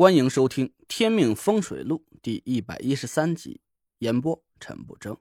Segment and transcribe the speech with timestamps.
[0.00, 3.60] 欢迎收听《天命风水录》第一百一十三集，
[3.98, 5.16] 演播陈不争。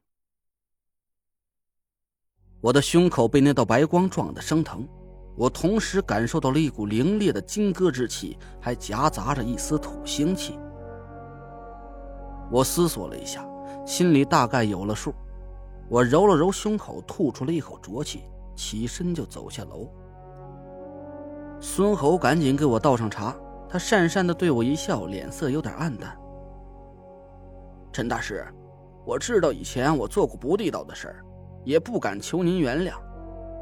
[2.62, 4.88] 我的胸口被那道白光撞得生疼，
[5.36, 10.60] 我同时感受到了一股凌冽的金戈之气，还夹杂着一丝土腥气。
[12.52, 13.44] 我思索了一下，
[13.84, 15.12] 心里大概有了数。
[15.90, 18.26] 我揉了揉胸口，吐出了一口浊气，
[18.56, 19.92] 起身就走下楼。
[21.60, 23.36] 孙猴赶紧给我倒上茶。
[23.70, 26.18] 他讪讪的对我一笑，脸色有点暗淡。
[27.92, 28.46] 陈大师，
[29.06, 31.26] 我知道以前我做过不地道的事儿，
[31.64, 32.94] 也不敢求您原谅。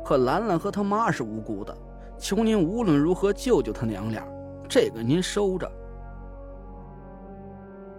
[0.03, 1.75] 可兰兰和他妈是无辜的，
[2.19, 4.23] 求您无论如何救救他娘俩，
[4.69, 5.71] 这个您收着。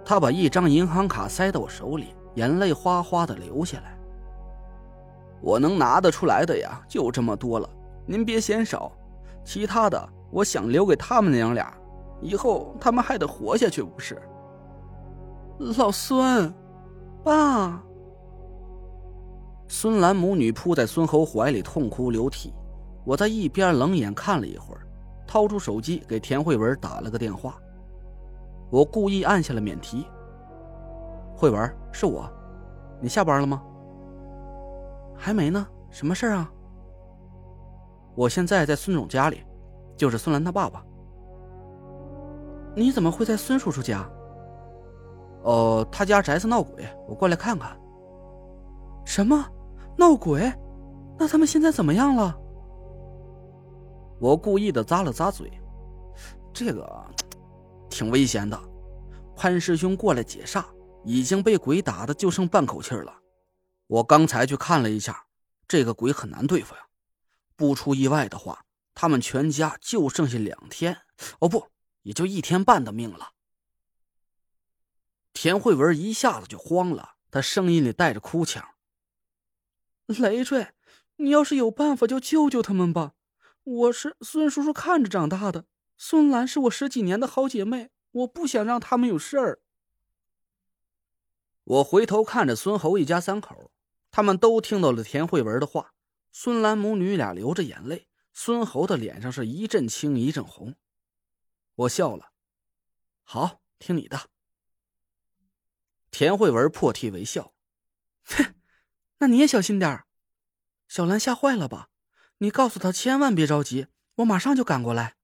[0.04, 3.98] 他把一张银行卡塞到我手里，眼泪哗哗的流下来。
[5.40, 7.68] 我能拿得出来的呀，就这么多了，
[8.06, 8.92] 您别嫌少。
[9.44, 11.76] 其他的，我想留给他们娘俩。
[12.20, 14.20] 以后他们还得活下去，不是？
[15.58, 16.52] 老孙，
[17.24, 17.82] 爸。
[19.68, 22.54] 孙兰母女扑在孙猴怀里痛哭流涕，
[23.04, 24.86] 我在一边冷眼看了一会儿，
[25.26, 27.56] 掏出手机给田慧文打了个电话。
[28.70, 30.06] 我故意按下了免提。
[31.34, 32.30] 慧文，是我，
[33.00, 33.62] 你下班了吗？
[35.16, 36.48] 还没呢，什么事啊？
[38.14, 39.42] 我现在在孙总家里，
[39.96, 40.85] 就是孙兰他爸爸。
[42.76, 44.06] 你怎么会在孙叔叔家？
[45.44, 47.74] 哦，他家宅子闹鬼，我过来看看。
[49.06, 49.42] 什么？
[49.96, 50.52] 闹鬼？
[51.18, 52.38] 那他们现在怎么样了？
[54.20, 55.50] 我故意的咂了咂嘴，
[56.52, 56.86] 这个
[57.88, 58.60] 挺危险的。
[59.34, 60.62] 潘师兄过来解煞，
[61.02, 63.10] 已经被鬼打的就剩半口气了。
[63.86, 65.24] 我刚才去看了一下，
[65.66, 66.80] 这个鬼很难对付呀。
[67.56, 68.60] 不出意外的话，
[68.94, 70.94] 他们全家就剩下两天。
[71.38, 71.64] 哦不。
[72.06, 73.32] 也就一天半的命了。
[75.32, 78.64] 田慧文一下子就慌了，他声音里带着哭腔
[80.06, 80.68] ：“累赘，
[81.16, 83.14] 你要是有办法就救救他们吧！
[83.64, 85.64] 我是孙叔叔看着长大的，
[85.96, 89.60] 孙兰是我十几年的好姐妹，我不想让他们有事儿。”
[91.64, 93.72] 我回头看着孙侯一家三口，
[94.12, 95.94] 他们都听到了田慧文的话。
[96.30, 100.76] 孙兰母女俩流着眼泪，孙侯的脸上是一阵青一阵红。
[101.76, 102.32] 我笑了，
[103.22, 104.30] 好，听你的。
[106.10, 107.52] 田慧文破涕为笑，
[108.24, 108.54] 哼，
[109.18, 110.04] 那你也小心点
[110.88, 111.90] 小兰吓坏了吧？
[112.38, 115.16] 你告诉她千万别着急，我马上就赶过来。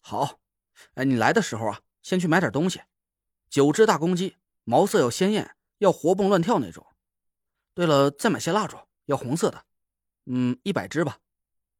[0.00, 0.40] 好，
[0.94, 2.80] 哎，你来的时候啊，先去买点东西，
[3.50, 6.86] 九只大公鸡，毛色要鲜艳，要活蹦乱跳那种。
[7.74, 9.66] 对了，再买些蜡烛，要红色的，
[10.24, 11.18] 嗯，一百支吧。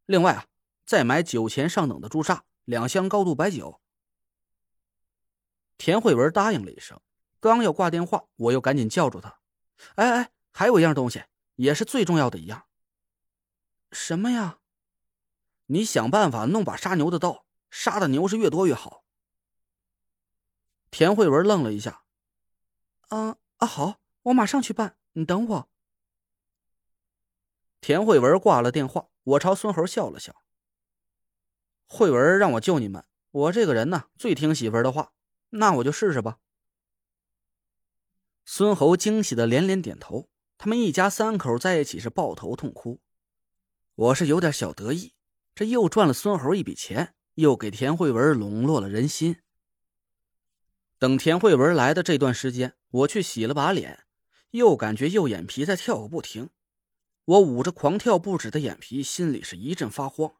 [0.04, 0.46] 另外啊，
[0.84, 2.44] 再买酒钱上等的朱砂。
[2.64, 3.80] 两箱高度白酒。
[5.78, 7.00] 田慧文答应了一声，
[7.40, 9.40] 刚要挂电话，我又赶紧叫住他
[9.96, 11.24] ：“哎哎，还有一样东西，
[11.56, 12.66] 也是最重要的一样。
[13.90, 14.58] 什么呀？
[15.66, 19.04] 你想办法弄把杀牛的刀，杀的牛是越多越好。”
[20.90, 22.02] 田慧文愣了一下
[23.08, 25.70] ：“啊啊，好，我马上去办，你等我。”
[27.80, 30.42] 田慧文挂了电话，我朝孙猴笑了笑。
[31.92, 35.12] 慧文让我救你们，我这个人呢最听媳妇儿的话，
[35.48, 36.38] 那我就试试吧。
[38.44, 43.00] 孙侯惊喜的连连点头，他们一家三口在一起是抱头痛哭。
[43.96, 45.14] 我是有点小得意，
[45.52, 49.38] 这又赚了孙侯一笔钱，又给田慧文笼络了人心。
[50.96, 54.04] 等田慧文来的这段时间，我去洗了把脸，
[54.52, 56.50] 又感觉右眼皮在跳个不停，
[57.24, 60.36] 我捂着狂跳不止的眼皮，心里是一阵发慌。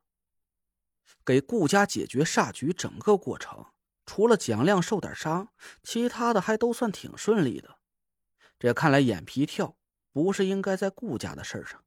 [1.25, 3.66] 给顾家解决煞局，整个过程
[4.06, 7.78] 除了蒋亮受点伤，其他的还都算挺顺利的。
[8.59, 9.76] 这看来眼皮跳
[10.12, 11.84] 不是应该在顾家的事上，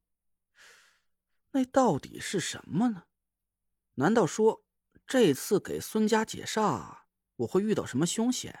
[1.52, 3.04] 那到底是什么呢？
[3.94, 4.64] 难道说
[5.06, 7.02] 这次给孙家解煞，
[7.36, 8.60] 我会遇到什么凶险？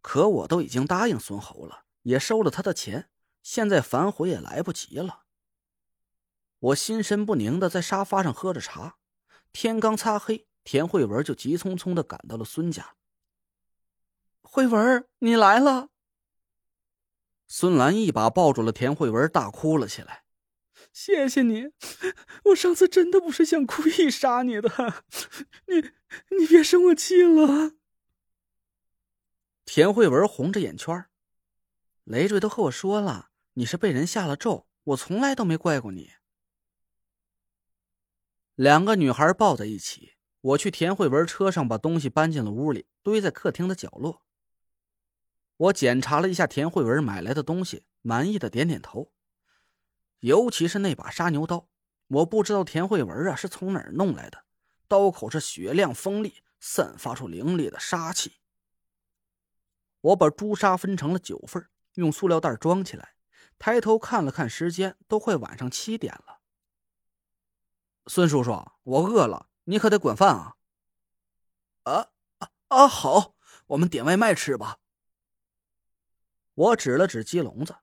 [0.00, 3.10] 可我都已经答应孙侯了，也收了他的钱，
[3.42, 5.24] 现在反悔也来不及了。
[6.58, 8.96] 我心神不宁的在沙发上喝着茶。
[9.52, 12.94] 天刚擦黑，田慧文就急匆匆的赶到了孙家。
[14.40, 15.88] 慧文，你来了。
[17.46, 20.24] 孙兰一把抱住了田慧文，大哭了起来。
[20.92, 21.68] 谢谢你，
[22.46, 25.04] 我上次真的不是想故意杀你的，
[25.66, 25.90] 你
[26.36, 27.72] 你别生我气了。
[29.64, 31.06] 田慧文红着眼圈，
[32.04, 36.10] 累赘都和我说了，你是被人下了咒，我从来都没怪过你。
[38.62, 44.22] 两个女孩抱在一起，我去田慧文车上把东西搬进了屋里，堆在客厅的角落。
[45.56, 49.10] 我检查了一下田慧文买来的东西，满意的点点头。
[50.20, 51.70] 尤其是那把杀牛刀，
[52.06, 54.44] 我不知道田慧文啊是从哪儿弄来的，
[54.86, 58.34] 刀口是雪亮锋利，散发出凌冽的杀气。
[60.02, 63.16] 我把朱砂分成了九份，用塑料袋装起来，
[63.58, 66.41] 抬头看了看时间，都快晚上七点了。
[68.06, 68.50] 孙叔叔，
[68.82, 70.56] 我饿了，你可得管饭啊！
[71.84, 72.08] 啊
[72.38, 72.88] 啊啊！
[72.88, 73.34] 好，
[73.66, 74.78] 我们点外卖吃吧。
[76.54, 77.76] 我指了指鸡笼子，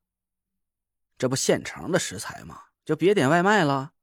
[1.18, 2.66] 这不现成的食材吗？
[2.86, 3.94] 就别点外卖了。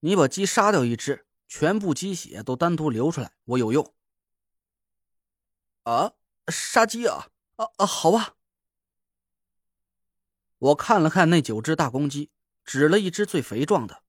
[0.00, 3.94] 你把鸡杀掉一只，全部鸡血都单独留出来，我有用。
[5.84, 6.12] 啊，
[6.48, 7.28] 杀鸡啊！
[7.56, 8.34] 啊啊，好吧。
[10.58, 12.30] 我看了看那九只大公鸡，
[12.64, 14.02] 指了一只最肥壮的。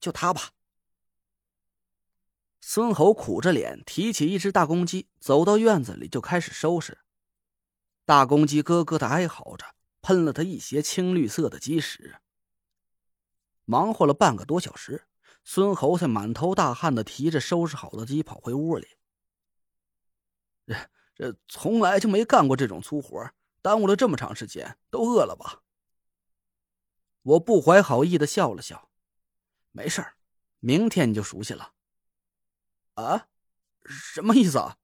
[0.00, 0.50] 就他吧。
[2.60, 6.98] 孙猴苦着脸提起一只大公鸡，走到院子里就开始收拾。
[8.04, 12.16] 大公鸡咯咯的哀嚎着，喷了他一些青绿色的鸡屎。
[13.64, 15.06] 忙活了半个多小时，
[15.44, 18.86] 孙猴才满头大汗的提着收拾好的鸡跑回屋里。
[20.66, 20.74] 这
[21.14, 23.30] 这从来就没干过这种粗活，
[23.62, 25.62] 耽误了这么长时间，都饿了吧？
[27.22, 28.90] 我不怀好意的笑了笑。
[29.76, 30.16] 没事儿，
[30.60, 31.74] 明天你就熟悉了。
[32.94, 33.28] 啊，
[33.84, 34.78] 什么意思啊？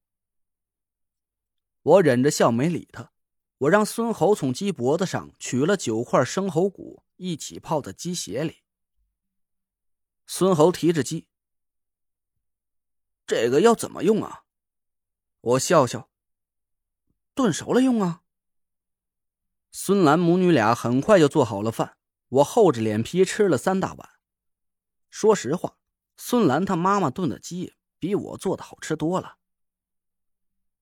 [1.81, 3.11] 我忍着笑没理他。
[3.57, 8.65] 我让孙猴从鸡脖子上取了九块生猴骨，一起泡在鸡血里。
[10.27, 11.27] 孙猴提着鸡，
[13.27, 14.45] 这个要怎么用啊？
[15.41, 16.11] 我笑笑，
[17.35, 18.23] 炖熟了用啊。
[19.71, 21.97] 孙兰母女俩很快就做好了饭，
[22.29, 24.12] 我厚着脸皮吃了三大碗。
[25.13, 25.77] 说实话，
[26.17, 29.37] 孙兰她妈妈炖的鸡比我做的好吃多了。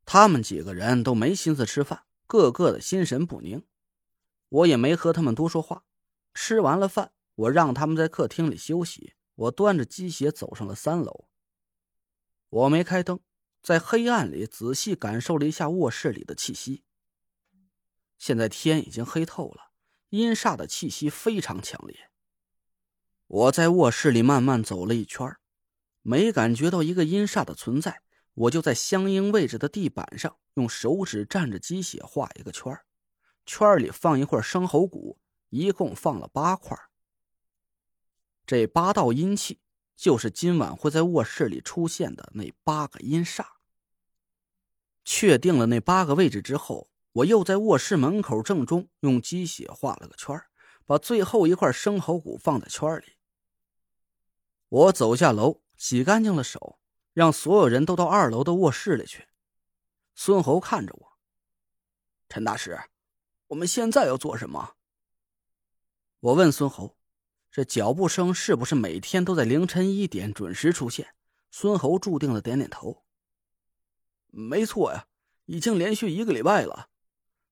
[0.06, 3.66] 他们几个人都没心思吃饭，个个的心神不宁。
[4.48, 5.82] 我也没和他们多说话。
[6.32, 9.14] 吃完了饭，我让他们在客厅里休息。
[9.34, 11.26] 我端着鸡血走上了三楼。
[12.50, 13.18] 我没开灯，
[13.60, 16.84] 在黑暗里仔细感受了一下卧室里的气息。
[18.16, 19.72] 现在天已经黑透了，
[20.10, 22.09] 阴煞的气息非常强烈。
[23.32, 25.36] 我在卧室里慢慢走了一圈，
[26.02, 28.02] 没感觉到一个阴煞的存在。
[28.34, 32.76] 我就在相应位置的地板上用手指蘸着鸡血画一个圈
[33.46, 35.16] 圈里放一块生猴骨，
[35.50, 36.76] 一共放了八块。
[38.44, 39.60] 这八道阴气
[39.94, 43.44] 就是今晚会在卧室里出现的那八个阴煞。
[45.04, 50.36] 确定了那八个位置之后，我又在卧室门口正中用鸡血画了个圈
[50.84, 53.04] 把最后一块生猴骨放在圈里。
[54.70, 56.78] 我走下楼，洗干净了手，
[57.12, 59.26] 让所有人都到二楼的卧室里去。
[60.14, 61.12] 孙猴看着我，
[62.28, 62.80] 陈大师，
[63.48, 64.76] 我们现在要做什么？
[66.20, 66.96] 我问孙猴
[67.50, 71.14] ：“这脚步声是不是每天都在凌晨一点准时出现？”
[71.50, 73.02] 孙猴注定的点点头
[74.30, 75.08] ：“没错呀，
[75.46, 76.90] 已经连续一个礼拜了，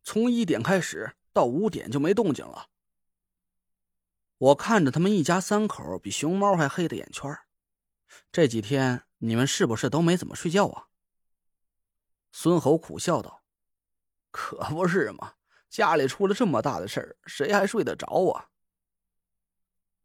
[0.05, 2.69] 从一点开始到五点就没动静了。”
[4.39, 7.37] 我看着他们一家三口比熊猫还黑的眼圈
[8.31, 10.87] 这几天你们是不是都没怎么睡觉啊？
[12.31, 13.43] 孙猴苦笑道
[14.31, 15.33] ：“可不是嘛，
[15.69, 18.51] 家里出了这么大的事儿，谁还睡得着啊？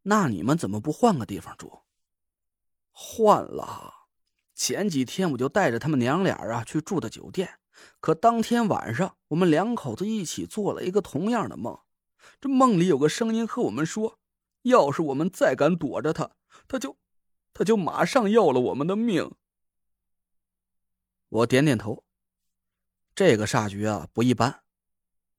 [0.02, 1.84] 那你们怎么不换个地方住？
[2.92, 4.08] 换了，
[4.56, 7.60] 前几天我就带着他们娘俩啊去住的酒店，
[8.00, 11.80] 可当天晚上我们两口子一起做了一个同样的梦，
[12.42, 14.20] 这梦里有个声音和我们说。”
[14.63, 16.32] 要是我们再敢躲着他，
[16.67, 16.98] 他就，
[17.53, 19.34] 他就马上要了我们的命。
[21.29, 22.03] 我点点头。
[23.15, 24.63] 这个煞局啊不一般，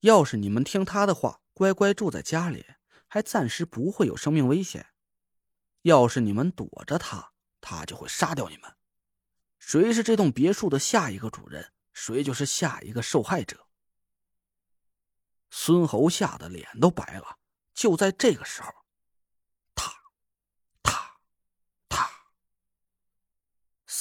[0.00, 2.64] 要是你们听他的话，乖乖住在家里，
[3.06, 4.86] 还暂时不会有生命危险。
[5.82, 8.76] 要是你们躲着他，他就会杀掉你们。
[9.58, 13.66] 谁是这栋别墅的下一个主人，谁就是下一个受害者。
[15.50, 17.38] 孙猴吓得脸都白了。
[17.72, 18.83] 就在这个时候。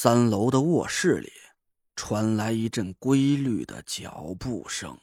[0.04, 1.32] 三楼的卧室里
[1.96, 4.98] 传来一阵规律的脚步声。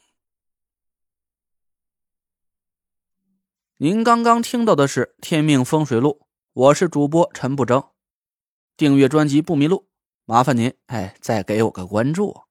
[3.77, 6.19] 您刚刚听到的是《天命风水录》，
[6.53, 7.83] 我是主播陈不争。
[8.77, 9.87] 订阅专辑不迷路，
[10.25, 12.41] 麻烦您哎，再给我个关注。